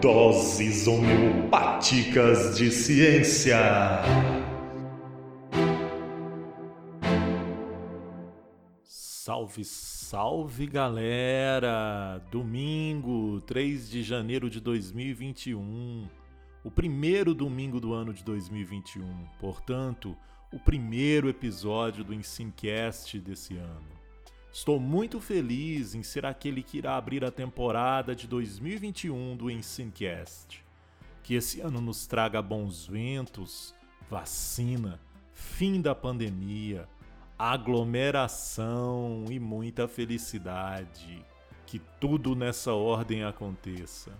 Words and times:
Doses 0.00 0.86
homeopáticas 0.86 2.58
de 2.58 2.70
ciência. 2.70 3.56
Salve, 8.84 9.64
salve 9.64 10.66
galera! 10.66 12.22
Domingo, 12.30 13.40
3 13.46 13.88
de 13.88 14.02
janeiro 14.02 14.50
de 14.50 14.60
2021. 14.60 16.06
O 16.62 16.70
primeiro 16.70 17.34
domingo 17.34 17.80
do 17.80 17.94
ano 17.94 18.12
de 18.12 18.22
2021. 18.22 19.02
Portanto, 19.40 20.14
o 20.52 20.58
primeiro 20.58 21.30
episódio 21.30 22.04
do 22.04 22.12
Ensincast 22.12 23.18
desse 23.18 23.56
ano. 23.56 23.95
Estou 24.56 24.80
muito 24.80 25.20
feliz 25.20 25.94
em 25.94 26.02
ser 26.02 26.24
aquele 26.24 26.62
que 26.62 26.78
irá 26.78 26.96
abrir 26.96 27.22
a 27.22 27.30
temporada 27.30 28.16
de 28.16 28.26
2021 28.26 29.36
do 29.36 29.50
Ensincast. 29.50 30.64
Que 31.22 31.34
esse 31.34 31.60
ano 31.60 31.78
nos 31.78 32.06
traga 32.06 32.40
bons 32.40 32.86
ventos, 32.86 33.74
vacina, 34.08 34.98
fim 35.34 35.82
da 35.82 35.94
pandemia, 35.94 36.88
aglomeração 37.38 39.26
e 39.28 39.38
muita 39.38 39.86
felicidade. 39.86 41.22
Que 41.66 41.78
tudo 42.00 42.34
nessa 42.34 42.72
ordem 42.72 43.24
aconteça. 43.24 44.10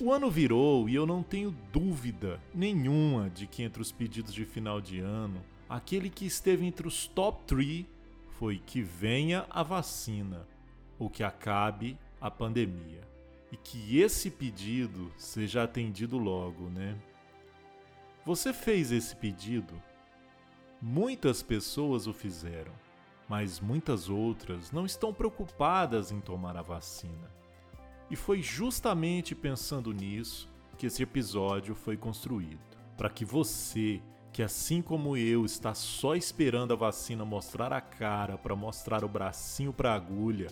O 0.00 0.10
ano 0.10 0.30
virou 0.30 0.88
e 0.88 0.94
eu 0.94 1.04
não 1.04 1.22
tenho 1.22 1.54
dúvida 1.70 2.40
nenhuma 2.54 3.28
de 3.28 3.46
que 3.46 3.62
entre 3.62 3.82
os 3.82 3.92
pedidos 3.92 4.32
de 4.32 4.46
final 4.46 4.80
de 4.80 5.00
ano, 5.00 5.44
aquele 5.68 6.08
que 6.08 6.24
esteve 6.24 6.64
entre 6.64 6.88
os 6.88 7.06
top 7.06 7.44
3 7.46 7.97
foi 8.38 8.58
que 8.64 8.80
venha 8.80 9.44
a 9.50 9.64
vacina, 9.64 10.46
ou 10.96 11.10
que 11.10 11.24
acabe 11.24 11.98
a 12.20 12.30
pandemia. 12.30 13.00
E 13.50 13.56
que 13.56 13.98
esse 13.98 14.30
pedido 14.30 15.12
seja 15.16 15.64
atendido 15.64 16.16
logo, 16.18 16.68
né? 16.70 16.96
Você 18.24 18.52
fez 18.52 18.92
esse 18.92 19.16
pedido? 19.16 19.74
Muitas 20.80 21.42
pessoas 21.42 22.06
o 22.06 22.12
fizeram, 22.12 22.72
mas 23.28 23.58
muitas 23.58 24.08
outras 24.08 24.70
não 24.70 24.86
estão 24.86 25.12
preocupadas 25.12 26.12
em 26.12 26.20
tomar 26.20 26.56
a 26.56 26.62
vacina. 26.62 27.32
E 28.08 28.14
foi 28.14 28.40
justamente 28.40 29.34
pensando 29.34 29.92
nisso 29.92 30.48
que 30.76 30.86
esse 30.86 31.02
episódio 31.02 31.74
foi 31.74 31.96
construído 31.96 32.60
para 32.96 33.10
que 33.10 33.24
você 33.24 34.00
que 34.38 34.42
assim 34.44 34.80
como 34.80 35.16
eu 35.16 35.44
está 35.44 35.74
só 35.74 36.14
esperando 36.14 36.72
a 36.72 36.76
vacina 36.76 37.24
mostrar 37.24 37.72
a 37.72 37.80
cara 37.80 38.38
para 38.38 38.54
mostrar 38.54 39.02
o 39.02 39.08
bracinho 39.08 39.72
para 39.72 39.90
a 39.90 39.96
agulha, 39.96 40.46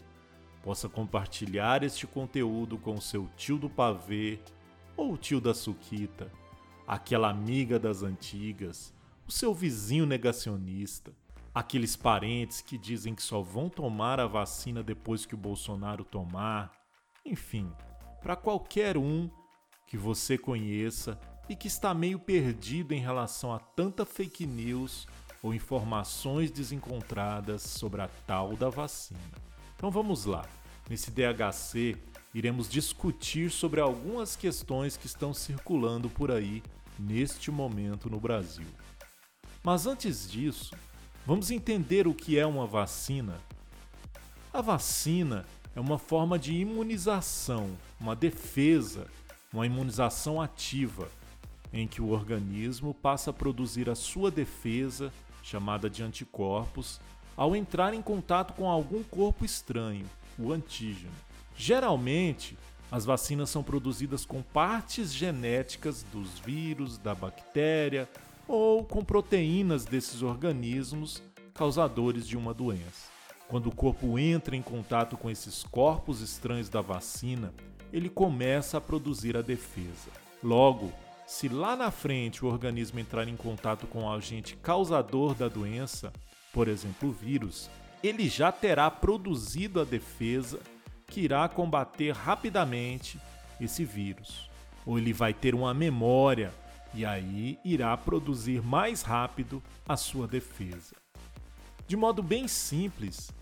possa 0.60 0.88
compartilhar 0.88 1.84
este 1.84 2.04
conteúdo 2.04 2.78
com 2.78 3.00
seu 3.00 3.28
tio 3.36 3.56
do 3.56 3.70
pavê 3.70 4.40
ou 4.96 5.16
tio 5.16 5.40
da 5.40 5.54
suquita, 5.54 6.32
aquela 6.84 7.30
amiga 7.30 7.78
das 7.78 8.02
antigas, 8.02 8.92
o 9.24 9.30
seu 9.30 9.54
vizinho 9.54 10.04
negacionista, 10.04 11.12
aqueles 11.54 11.94
parentes 11.94 12.60
que 12.60 12.76
dizem 12.76 13.14
que 13.14 13.22
só 13.22 13.40
vão 13.40 13.68
tomar 13.68 14.18
a 14.18 14.26
vacina 14.26 14.82
depois 14.82 15.24
que 15.24 15.36
o 15.36 15.38
Bolsonaro 15.38 16.02
tomar, 16.02 16.72
enfim, 17.24 17.70
para 18.20 18.34
qualquer 18.34 18.98
um 18.98 19.30
que 19.86 19.96
você 19.96 20.36
conheça 20.36 21.16
e 21.48 21.54
que 21.54 21.68
está 21.68 21.94
meio 21.94 22.18
perdido 22.18 22.92
em 22.92 23.00
relação 23.00 23.52
a 23.52 23.58
tanta 23.58 24.04
fake 24.04 24.46
news 24.46 25.06
ou 25.42 25.54
informações 25.54 26.50
desencontradas 26.50 27.62
sobre 27.62 28.02
a 28.02 28.08
tal 28.26 28.56
da 28.56 28.68
vacina. 28.68 29.20
Então 29.76 29.90
vamos 29.90 30.24
lá. 30.24 30.44
Nesse 30.88 31.10
DHC, 31.10 31.96
iremos 32.34 32.68
discutir 32.68 33.50
sobre 33.50 33.80
algumas 33.80 34.34
questões 34.34 34.96
que 34.96 35.06
estão 35.06 35.32
circulando 35.32 36.08
por 36.08 36.30
aí 36.30 36.62
neste 36.98 37.50
momento 37.50 38.10
no 38.10 38.18
Brasil. 38.18 38.66
Mas 39.62 39.86
antes 39.86 40.30
disso, 40.30 40.74
vamos 41.24 41.50
entender 41.50 42.06
o 42.06 42.14
que 42.14 42.38
é 42.38 42.46
uma 42.46 42.66
vacina. 42.66 43.40
A 44.52 44.60
vacina 44.60 45.44
é 45.74 45.80
uma 45.80 45.98
forma 45.98 46.38
de 46.38 46.54
imunização, 46.54 47.76
uma 48.00 48.16
defesa, 48.16 49.06
uma 49.52 49.66
imunização 49.66 50.40
ativa 50.40 51.08
em 51.78 51.86
que 51.86 52.00
o 52.00 52.10
organismo 52.10 52.94
passa 52.94 53.30
a 53.30 53.32
produzir 53.32 53.88
a 53.88 53.94
sua 53.94 54.30
defesa, 54.30 55.12
chamada 55.42 55.88
de 55.88 56.02
anticorpos, 56.02 57.00
ao 57.36 57.54
entrar 57.54 57.94
em 57.94 58.02
contato 58.02 58.54
com 58.54 58.68
algum 58.68 59.02
corpo 59.02 59.44
estranho, 59.44 60.06
o 60.38 60.52
antígeno. 60.52 61.12
Geralmente, 61.56 62.56
as 62.90 63.04
vacinas 63.04 63.50
são 63.50 63.62
produzidas 63.62 64.24
com 64.24 64.42
partes 64.42 65.12
genéticas 65.12 66.04
dos 66.12 66.38
vírus, 66.38 66.98
da 66.98 67.14
bactéria 67.14 68.08
ou 68.46 68.84
com 68.84 69.04
proteínas 69.04 69.84
desses 69.84 70.22
organismos 70.22 71.22
causadores 71.52 72.26
de 72.26 72.36
uma 72.36 72.54
doença. 72.54 73.10
Quando 73.48 73.68
o 73.68 73.74
corpo 73.74 74.18
entra 74.18 74.56
em 74.56 74.62
contato 74.62 75.16
com 75.16 75.30
esses 75.30 75.62
corpos 75.64 76.20
estranhos 76.20 76.68
da 76.68 76.80
vacina, 76.80 77.52
ele 77.92 78.08
começa 78.08 78.78
a 78.78 78.80
produzir 78.80 79.36
a 79.36 79.42
defesa. 79.42 80.10
Logo, 80.42 80.92
se 81.26 81.48
lá 81.48 81.74
na 81.74 81.90
frente 81.90 82.44
o 82.44 82.48
organismo 82.48 83.00
entrar 83.00 83.26
em 83.26 83.36
contato 83.36 83.86
com 83.88 84.04
o 84.04 84.12
agente 84.12 84.56
causador 84.56 85.34
da 85.34 85.48
doença, 85.48 86.12
por 86.52 86.68
exemplo, 86.68 87.08
o 87.08 87.12
vírus, 87.12 87.68
ele 88.02 88.28
já 88.28 88.52
terá 88.52 88.88
produzido 88.88 89.80
a 89.80 89.84
defesa 89.84 90.60
que 91.08 91.22
irá 91.22 91.48
combater 91.48 92.12
rapidamente 92.12 93.18
esse 93.60 93.84
vírus. 93.84 94.48
Ou 94.86 94.98
ele 94.98 95.12
vai 95.12 95.34
ter 95.34 95.52
uma 95.52 95.74
memória 95.74 96.54
e 96.94 97.04
aí 97.04 97.58
irá 97.64 97.96
produzir 97.96 98.62
mais 98.62 99.02
rápido 99.02 99.60
a 99.88 99.96
sua 99.96 100.28
defesa. 100.28 100.94
De 101.88 101.96
modo 101.96 102.22
bem 102.22 102.46
simples, 102.46 103.32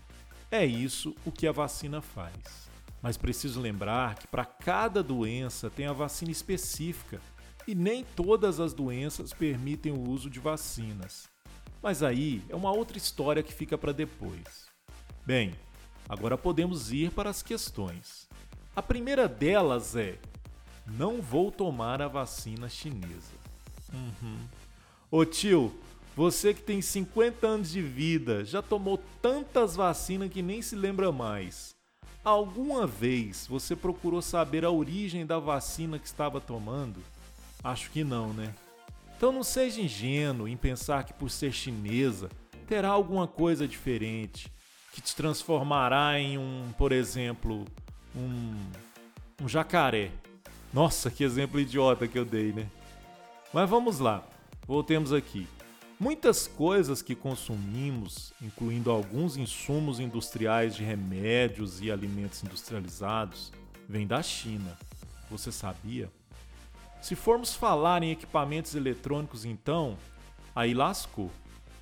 é 0.49 0.65
isso 0.65 1.15
o 1.23 1.31
que 1.31 1.47
a 1.47 1.51
vacina 1.51 2.01
faz. 2.01 2.69
Mas 2.99 3.15
preciso 3.15 3.61
lembrar 3.61 4.15
que 4.15 4.25
para 4.25 4.43
cada 4.43 5.03
doença 5.03 5.69
tem 5.69 5.85
a 5.85 5.93
vacina 5.93 6.31
específica 6.31 7.21
e 7.67 7.73
nem 7.73 8.03
todas 8.15 8.59
as 8.59 8.73
doenças 8.73 9.33
permitem 9.33 9.91
o 9.91 10.09
uso 10.09 10.29
de 10.29 10.39
vacinas. 10.39 11.29
Mas 11.81 12.01
aí 12.01 12.41
é 12.49 12.55
uma 12.55 12.71
outra 12.71 12.97
história 12.97 13.43
que 13.43 13.53
fica 13.53 13.77
para 13.77 13.91
depois. 13.91 14.67
Bem, 15.25 15.53
agora 16.07 16.37
podemos 16.37 16.91
ir 16.91 17.11
para 17.11 17.29
as 17.29 17.41
questões. 17.41 18.27
A 18.75 18.81
primeira 18.81 19.27
delas 19.27 19.95
é: 19.95 20.19
não 20.85 21.21
vou 21.21 21.51
tomar 21.51 22.01
a 22.01 22.07
vacina 22.07 22.69
chinesa. 22.69 23.33
Uhum. 23.93 24.37
Ô 25.09 25.25
tio, 25.25 25.73
você 26.15 26.53
que 26.53 26.61
tem 26.61 26.81
50 26.81 27.45
anos 27.47 27.71
de 27.71 27.81
vida, 27.81 28.45
já 28.45 28.61
tomou 28.61 28.99
tantas 29.21 29.75
vacinas 29.75 30.31
que 30.31 30.41
nem 30.41 30.61
se 30.61 30.75
lembra 30.75 31.11
mais. 31.11 31.75
Alguma 32.23 32.87
vez 32.87 33.45
você 33.47 33.75
procurou 33.75 34.21
saber 34.21 34.65
a 34.65 34.71
origem 34.71 35.25
da 35.25 35.37
vacina 35.37 35.99
que 35.99 36.07
estava 36.07 36.41
tomando? 36.41 36.99
Acho 37.65 37.89
que 37.89 38.03
não, 38.03 38.31
né? 38.31 38.53
Então 39.17 39.31
não 39.31 39.41
seja 39.41 39.81
ingênuo 39.81 40.47
em 40.47 40.55
pensar 40.55 41.03
que 41.03 41.11
por 41.11 41.31
ser 41.31 41.51
chinesa 41.51 42.29
terá 42.67 42.89
alguma 42.89 43.27
coisa 43.27 43.67
diferente 43.67 44.53
que 44.93 45.01
te 45.01 45.15
transformará 45.15 46.19
em 46.19 46.37
um, 46.37 46.71
por 46.77 46.91
exemplo, 46.91 47.65
um, 48.15 48.55
um 49.41 49.49
jacaré. 49.49 50.11
Nossa, 50.71 51.09
que 51.09 51.23
exemplo 51.23 51.59
idiota 51.59 52.07
que 52.07 52.19
eu 52.19 52.23
dei, 52.23 52.53
né? 52.53 52.69
Mas 53.51 53.67
vamos 53.67 53.97
lá, 53.97 54.23
voltemos 54.67 55.11
aqui. 55.11 55.47
Muitas 55.99 56.45
coisas 56.45 57.01
que 57.01 57.15
consumimos, 57.15 58.31
incluindo 58.43 58.91
alguns 58.91 59.37
insumos 59.37 59.99
industriais 59.99 60.75
de 60.75 60.83
remédios 60.83 61.81
e 61.81 61.91
alimentos 61.91 62.43
industrializados, 62.43 63.51
vêm 63.89 64.05
da 64.05 64.21
China. 64.21 64.77
Você 65.31 65.51
sabia? 65.51 66.11
Se 67.05 67.13
formos 67.13 67.53
falar 67.53 68.01
em 68.01 68.09
equipamentos 68.09 68.73
eletrônicos, 68.73 69.45
então, 69.45 69.95
aí 70.55 70.73
lascou. 70.73 71.29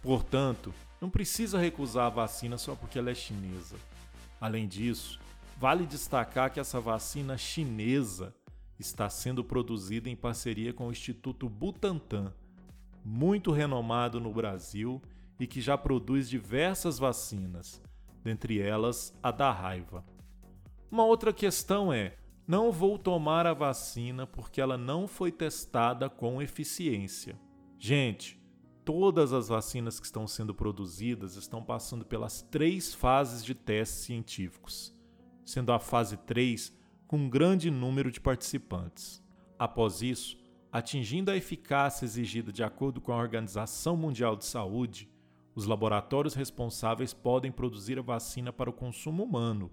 Portanto, 0.01 0.73
não 0.99 1.09
precisa 1.09 1.57
recusar 1.57 2.07
a 2.07 2.09
vacina 2.09 2.57
só 2.57 2.75
porque 2.75 2.99
ela 2.99 3.09
é 3.09 3.15
chinesa. 3.15 3.77
Além 4.41 4.67
disso, 4.67 5.21
vale 5.57 5.85
destacar 5.85 6.51
que 6.51 6.59
essa 6.59 6.77
vacina 6.81 7.37
chinesa 7.37 8.35
está 8.77 9.09
sendo 9.09 9.45
produzida 9.45 10.09
em 10.09 10.15
parceria 10.17 10.73
com 10.73 10.89
o 10.89 10.91
Instituto 10.91 11.47
Butantan, 11.47 12.33
muito 13.01 13.49
renomado 13.53 14.19
no 14.19 14.33
Brasil 14.33 15.01
e 15.39 15.47
que 15.47 15.61
já 15.61 15.77
produz 15.77 16.29
diversas 16.29 16.99
vacinas, 16.99 17.81
dentre 18.21 18.59
elas 18.59 19.17
a 19.23 19.31
da 19.31 19.53
raiva. 19.53 20.03
Uma 20.91 21.05
outra 21.05 21.31
questão 21.31 21.93
é: 21.93 22.17
não 22.45 22.71
vou 22.71 22.97
tomar 22.97 23.47
a 23.47 23.53
vacina 23.53 24.27
porque 24.27 24.59
ela 24.59 24.77
não 24.77 25.07
foi 25.07 25.31
testada 25.31 26.09
com 26.09 26.41
eficiência. 26.41 27.39
Gente, 27.79 28.41
todas 28.83 29.31
as 29.31 29.47
vacinas 29.47 29.99
que 29.99 30.05
estão 30.05 30.27
sendo 30.27 30.53
produzidas 30.53 31.35
estão 31.35 31.63
passando 31.63 32.03
pelas 32.03 32.41
três 32.41 32.93
fases 32.93 33.45
de 33.45 33.55
testes 33.55 34.03
científicos, 34.03 34.93
sendo 35.45 35.71
a 35.71 35.79
fase 35.79 36.17
3 36.17 36.77
com 37.07 37.17
um 37.17 37.29
grande 37.29 37.71
número 37.71 38.11
de 38.11 38.19
participantes. 38.19 39.23
Após 39.57 40.01
isso, 40.01 40.37
atingindo 40.71 41.31
a 41.31 41.37
eficácia 41.37 42.03
exigida 42.03 42.51
de 42.51 42.63
acordo 42.63 42.99
com 42.99 43.13
a 43.13 43.17
Organização 43.17 43.95
Mundial 43.95 44.35
de 44.35 44.45
Saúde, 44.45 45.09
os 45.55 45.65
laboratórios 45.65 46.33
responsáveis 46.33 47.13
podem 47.13 47.51
produzir 47.51 47.99
a 47.99 48.01
vacina 48.01 48.51
para 48.51 48.69
o 48.69 48.73
consumo 48.73 49.23
humano, 49.23 49.71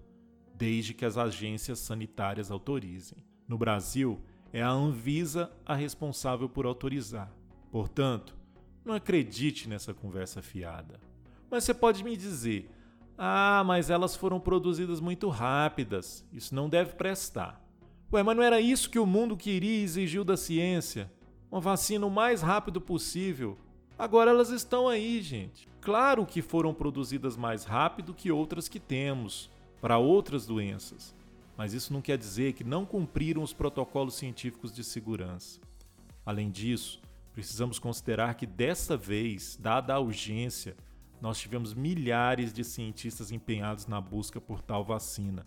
desde 0.61 0.93
que 0.93 1.03
as 1.03 1.17
agências 1.17 1.79
sanitárias 1.79 2.51
autorizem. 2.51 3.17
No 3.47 3.57
Brasil, 3.57 4.21
é 4.53 4.61
a 4.61 4.69
Anvisa 4.69 5.51
a 5.65 5.73
responsável 5.73 6.47
por 6.47 6.67
autorizar. 6.67 7.33
Portanto, 7.71 8.37
não 8.85 8.93
acredite 8.93 9.67
nessa 9.67 9.91
conversa 9.91 10.39
fiada. 10.39 10.99
Mas 11.49 11.63
você 11.63 11.73
pode 11.73 12.03
me 12.03 12.15
dizer: 12.15 12.69
ah, 13.17 13.63
mas 13.65 13.89
elas 13.89 14.15
foram 14.15 14.39
produzidas 14.39 14.99
muito 14.99 15.29
rápidas, 15.29 16.23
isso 16.31 16.53
não 16.53 16.69
deve 16.69 16.93
prestar. 16.93 17.59
Ué, 18.13 18.21
mas 18.21 18.37
não 18.37 18.43
era 18.43 18.61
isso 18.61 18.87
que 18.87 18.99
o 18.99 19.05
mundo 19.05 19.35
queria 19.35 19.79
e 19.79 19.83
exigiu 19.83 20.23
da 20.23 20.37
ciência? 20.37 21.11
Uma 21.51 21.59
vacina 21.59 22.05
o 22.05 22.11
mais 22.11 22.43
rápido 22.43 22.79
possível. 22.79 23.57
Agora 23.97 24.29
elas 24.29 24.51
estão 24.51 24.87
aí, 24.87 25.23
gente. 25.23 25.67
Claro 25.81 26.23
que 26.23 26.39
foram 26.39 26.71
produzidas 26.71 27.35
mais 27.35 27.63
rápido 27.63 28.13
que 28.13 28.31
outras 28.31 28.67
que 28.67 28.79
temos, 28.79 29.49
para 29.81 29.97
outras 29.97 30.45
doenças. 30.45 31.15
Mas 31.57 31.73
isso 31.73 31.91
não 31.91 32.01
quer 32.01 32.17
dizer 32.17 32.53
que 32.53 32.63
não 32.63 32.85
cumpriram 32.85 33.43
os 33.43 33.51
protocolos 33.51 34.15
científicos 34.15 34.71
de 34.71 34.83
segurança. 34.83 35.59
Além 36.25 36.49
disso, 36.49 37.01
precisamos 37.33 37.79
considerar 37.79 38.35
que 38.35 38.45
dessa 38.45 38.95
vez, 38.95 39.57
dada 39.59 39.93
a 39.93 39.99
urgência, 39.99 40.77
nós 41.19 41.39
tivemos 41.39 41.73
milhares 41.73 42.53
de 42.53 42.63
cientistas 42.63 43.31
empenhados 43.31 43.87
na 43.87 43.99
busca 43.99 44.39
por 44.39 44.61
tal 44.61 44.83
vacina, 44.83 45.45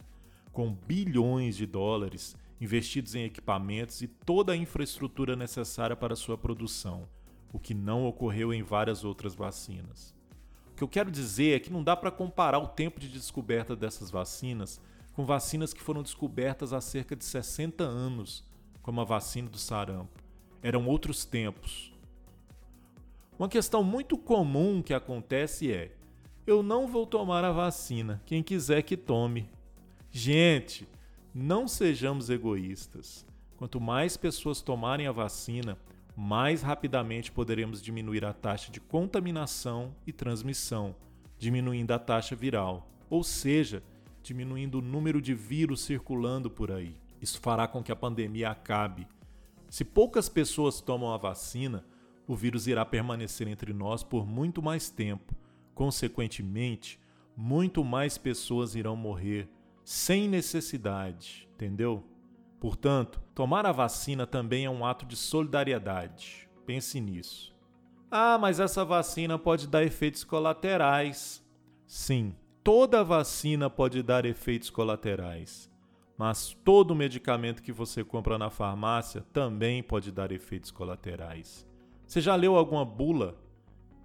com 0.52 0.72
bilhões 0.72 1.56
de 1.56 1.66
dólares 1.66 2.36
investidos 2.60 3.14
em 3.14 3.24
equipamentos 3.24 4.00
e 4.02 4.06
toda 4.06 4.52
a 4.52 4.56
infraestrutura 4.56 5.34
necessária 5.34 5.96
para 5.96 6.16
sua 6.16 6.38
produção, 6.38 7.08
o 7.52 7.58
que 7.58 7.74
não 7.74 8.06
ocorreu 8.06 8.52
em 8.52 8.62
várias 8.62 9.04
outras 9.04 9.34
vacinas. 9.34 10.14
O 10.74 10.76
que 10.76 10.82
eu 10.82 10.88
quero 10.88 11.08
dizer 11.08 11.54
é 11.54 11.60
que 11.60 11.72
não 11.72 11.84
dá 11.84 11.96
para 11.96 12.10
comparar 12.10 12.58
o 12.58 12.66
tempo 12.66 12.98
de 12.98 13.08
descoberta 13.08 13.76
dessas 13.76 14.10
vacinas 14.10 14.80
com 15.14 15.24
vacinas 15.24 15.72
que 15.72 15.80
foram 15.80 16.02
descobertas 16.02 16.72
há 16.72 16.80
cerca 16.80 17.14
de 17.14 17.24
60 17.24 17.84
anos, 17.84 18.44
como 18.82 19.00
a 19.00 19.04
vacina 19.04 19.48
do 19.48 19.56
sarampo. 19.56 20.20
Eram 20.60 20.86
outros 20.86 21.24
tempos. 21.24 21.92
Uma 23.38 23.48
questão 23.48 23.84
muito 23.84 24.18
comum 24.18 24.82
que 24.82 24.92
acontece 24.92 25.72
é: 25.72 25.94
eu 26.44 26.60
não 26.60 26.88
vou 26.88 27.06
tomar 27.06 27.44
a 27.44 27.52
vacina, 27.52 28.20
quem 28.26 28.42
quiser 28.42 28.82
que 28.82 28.96
tome. 28.96 29.48
Gente, 30.10 30.88
não 31.32 31.68
sejamos 31.68 32.28
egoístas. 32.30 33.24
Quanto 33.56 33.80
mais 33.80 34.16
pessoas 34.16 34.60
tomarem 34.60 35.06
a 35.06 35.12
vacina, 35.12 35.78
mais 36.16 36.62
rapidamente 36.62 37.32
poderemos 37.32 37.82
diminuir 37.82 38.24
a 38.24 38.32
taxa 38.32 38.70
de 38.70 38.80
contaminação 38.80 39.94
e 40.06 40.12
transmissão, 40.12 40.94
diminuindo 41.38 41.92
a 41.92 41.98
taxa 41.98 42.36
viral, 42.36 42.88
ou 43.10 43.24
seja, 43.24 43.82
diminuindo 44.22 44.78
o 44.78 44.82
número 44.82 45.20
de 45.20 45.34
vírus 45.34 45.82
circulando 45.82 46.50
por 46.50 46.70
aí. 46.70 46.96
Isso 47.20 47.40
fará 47.40 47.66
com 47.66 47.82
que 47.82 47.92
a 47.92 47.96
pandemia 47.96 48.50
acabe. 48.50 49.06
Se 49.68 49.84
poucas 49.84 50.28
pessoas 50.28 50.80
tomam 50.80 51.12
a 51.12 51.16
vacina, 51.16 51.84
o 52.26 52.34
vírus 52.34 52.66
irá 52.66 52.84
permanecer 52.84 53.48
entre 53.48 53.72
nós 53.72 54.02
por 54.02 54.26
muito 54.26 54.62
mais 54.62 54.88
tempo. 54.88 55.34
Consequentemente, 55.74 57.00
muito 57.36 57.84
mais 57.84 58.16
pessoas 58.16 58.74
irão 58.74 58.96
morrer 58.96 59.48
sem 59.84 60.28
necessidade, 60.28 61.48
entendeu? 61.54 62.02
Portanto, 62.64 63.20
tomar 63.34 63.66
a 63.66 63.72
vacina 63.72 64.26
também 64.26 64.64
é 64.64 64.70
um 64.70 64.86
ato 64.86 65.04
de 65.04 65.16
solidariedade. 65.16 66.48
Pense 66.64 66.98
nisso. 66.98 67.54
Ah, 68.10 68.38
mas 68.38 68.58
essa 68.58 68.82
vacina 68.86 69.38
pode 69.38 69.68
dar 69.68 69.82
efeitos 69.82 70.24
colaterais. 70.24 71.46
Sim, 71.86 72.34
toda 72.62 73.04
vacina 73.04 73.68
pode 73.68 74.02
dar 74.02 74.24
efeitos 74.24 74.70
colaterais. 74.70 75.70
Mas 76.16 76.56
todo 76.64 76.94
medicamento 76.94 77.62
que 77.62 77.70
você 77.70 78.02
compra 78.02 78.38
na 78.38 78.48
farmácia 78.48 79.22
também 79.30 79.82
pode 79.82 80.10
dar 80.10 80.32
efeitos 80.32 80.70
colaterais. 80.70 81.68
Você 82.06 82.18
já 82.18 82.34
leu 82.34 82.56
alguma 82.56 82.82
bula? 82.82 83.36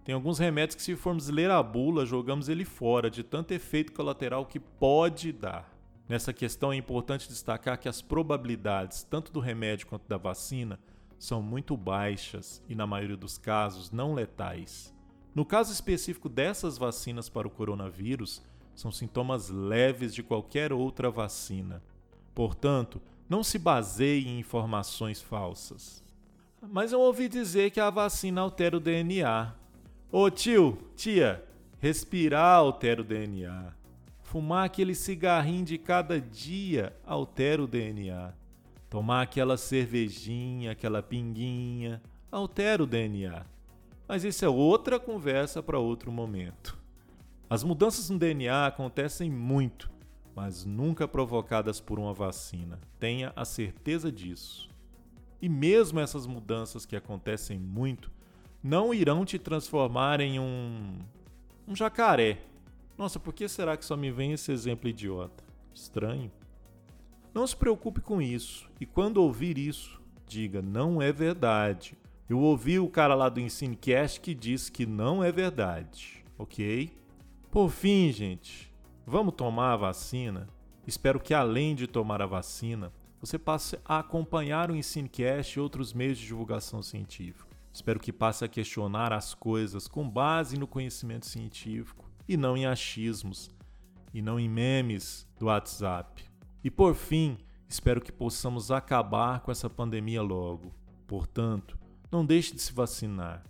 Tem 0.03 0.13
alguns 0.13 0.37
remédios 0.37 0.75
que, 0.75 0.81
se 0.81 0.97
formos 0.97 1.29
ler 1.29 1.49
a 1.49 1.63
bula, 1.63 2.05
jogamos 2.05 2.49
ele 2.49 2.65
fora 2.65 3.09
de 3.09 3.23
tanto 3.23 3.53
efeito 3.53 3.93
colateral 3.93 4.45
que 4.45 4.59
pode 4.59 5.31
dar. 5.31 5.78
Nessa 6.09 6.33
questão 6.33 6.73
é 6.73 6.75
importante 6.75 7.29
destacar 7.29 7.77
que 7.77 7.87
as 7.87 8.01
probabilidades, 8.01 9.03
tanto 9.03 9.31
do 9.31 9.39
remédio 9.39 9.85
quanto 9.85 10.07
da 10.07 10.17
vacina, 10.17 10.79
são 11.19 11.39
muito 11.39 11.77
baixas 11.77 12.63
e, 12.67 12.73
na 12.73 12.87
maioria 12.87 13.15
dos 13.15 13.37
casos, 13.37 13.91
não 13.91 14.15
letais. 14.15 14.91
No 15.35 15.45
caso 15.45 15.71
específico 15.71 16.27
dessas 16.27 16.79
vacinas 16.79 17.29
para 17.29 17.47
o 17.47 17.51
coronavírus, 17.51 18.41
são 18.73 18.91
sintomas 18.91 19.49
leves 19.49 20.15
de 20.15 20.23
qualquer 20.23 20.73
outra 20.73 21.11
vacina. 21.11 21.83
Portanto, 22.33 22.99
não 23.29 23.43
se 23.43 23.59
baseie 23.59 24.27
em 24.27 24.39
informações 24.39 25.21
falsas. 25.21 26.03
Mas 26.59 26.91
eu 26.91 26.99
ouvi 26.99 27.29
dizer 27.29 27.69
que 27.69 27.79
a 27.79 27.91
vacina 27.91 28.41
altera 28.41 28.77
o 28.77 28.79
DNA. 28.79 29.53
Ô 30.11 30.27
tio, 30.31 30.75
tia, 30.95 31.45
respirar 31.79 32.55
altera 32.55 33.01
o 33.01 33.03
DNA. 33.03 33.78
Fumar 34.29 34.65
aquele 34.65 34.93
cigarrinho 34.93 35.65
de 35.65 35.79
cada 35.79 36.21
dia 36.21 36.95
altera 37.03 37.63
o 37.63 37.67
DNA. 37.67 38.31
Tomar 38.87 39.23
aquela 39.23 39.57
cervejinha, 39.57 40.73
aquela 40.73 41.01
pinguinha, 41.01 41.99
altera 42.31 42.83
o 42.83 42.85
DNA. 42.85 43.43
Mas 44.07 44.23
isso 44.23 44.45
é 44.45 44.47
outra 44.47 44.99
conversa 44.99 45.63
para 45.63 45.79
outro 45.79 46.11
momento. 46.11 46.77
As 47.49 47.63
mudanças 47.63 48.11
no 48.11 48.19
DNA 48.19 48.67
acontecem 48.67 49.31
muito, 49.31 49.89
mas 50.35 50.63
nunca 50.63 51.07
provocadas 51.07 51.81
por 51.81 51.97
uma 51.97 52.13
vacina. 52.13 52.79
Tenha 52.99 53.33
a 53.35 53.43
certeza 53.43 54.11
disso. 54.11 54.69
E 55.41 55.49
mesmo 55.49 55.99
essas 55.99 56.27
mudanças 56.27 56.85
que 56.85 56.95
acontecem 56.95 57.57
muito, 57.57 58.11
não 58.61 58.93
irão 58.93 59.25
te 59.25 59.39
transformar 59.39 60.21
em 60.21 60.39
um, 60.39 60.99
um 61.67 61.75
jacaré. 61.75 62.43
Nossa, 62.99 63.17
por 63.17 63.33
que 63.33 63.47
será 63.47 63.77
que 63.77 63.85
só 63.85 63.95
me 63.95 64.11
vem 64.11 64.33
esse 64.33 64.51
exemplo 64.51 64.89
idiota? 64.89 65.41
Estranho. 65.73 66.29
Não 67.33 67.47
se 67.47 67.55
preocupe 67.55 68.01
com 68.01 68.21
isso, 68.21 68.69
e 68.77 68.85
quando 68.85 69.23
ouvir 69.23 69.57
isso, 69.57 70.01
diga: 70.27 70.61
não 70.61 71.01
é 71.01 71.09
verdade. 71.09 71.97
Eu 72.27 72.39
ouvi 72.39 72.77
o 72.77 72.89
cara 72.89 73.15
lá 73.15 73.29
do 73.29 73.39
Ensinecast 73.39 74.19
que 74.19 74.35
disse 74.35 74.69
que 74.69 74.85
não 74.85 75.23
é 75.23 75.31
verdade, 75.31 76.25
ok? 76.37 76.91
Por 77.49 77.69
fim, 77.69 78.11
gente, 78.11 78.69
vamos 79.07 79.33
tomar 79.33 79.71
a 79.71 79.77
vacina? 79.77 80.49
Espero 80.85 81.21
que 81.21 81.33
além 81.33 81.75
de 81.75 81.87
tomar 81.87 82.21
a 82.21 82.25
vacina, 82.25 82.91
você 83.21 83.39
passe 83.39 83.79
a 83.85 83.99
acompanhar 83.99 84.69
o 84.69 84.75
Ensinecast 84.75 85.57
e 85.57 85.61
outros 85.61 85.93
meios 85.93 86.17
de 86.17 86.27
divulgação 86.27 86.83
científica. 86.83 87.55
Espero 87.71 87.97
que 87.97 88.11
passe 88.11 88.43
a 88.43 88.49
questionar 88.49 89.13
as 89.13 89.33
coisas 89.33 89.87
com 89.87 90.07
base 90.07 90.59
no 90.59 90.67
conhecimento 90.67 91.27
científico 91.27 92.08
e 92.29 92.37
não 92.37 92.55
em 92.55 92.67
achismos 92.67 93.49
e 94.13 94.21
não 94.21 94.39
em 94.39 94.47
memes 94.47 95.27
do 95.39 95.47
WhatsApp. 95.47 96.23
E 96.63 96.69
por 96.69 96.93
fim, 96.93 97.39
espero 97.67 97.99
que 97.99 98.11
possamos 98.11 98.69
acabar 98.69 99.39
com 99.39 99.51
essa 99.51 99.67
pandemia 99.67 100.21
logo. 100.21 100.71
Portanto, 101.07 101.75
não 102.11 102.23
deixe 102.23 102.53
de 102.53 102.61
se 102.61 102.71
vacinar. 102.71 103.43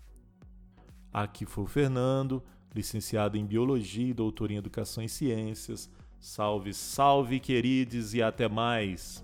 Aqui 1.12 1.45
foi 1.45 1.65
o 1.65 1.67
Fernando, 1.67 2.41
licenciado 2.74 3.36
em 3.36 3.45
Biologia 3.45 4.07
e 4.07 4.13
doutor 4.13 4.50
em 4.50 4.55
Educação 4.55 5.03
e 5.03 5.09
Ciências. 5.09 5.89
Salve, 6.17 6.74
salve, 6.74 7.39
queridos, 7.41 8.13
e 8.13 8.21
até 8.21 8.48
mais! 8.48 9.21